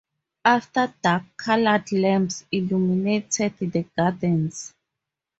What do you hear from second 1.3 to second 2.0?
colored